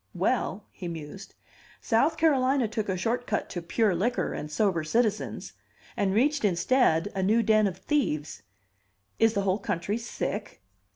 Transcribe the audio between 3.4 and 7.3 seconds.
to pure liquor and sober citizens and reached instead a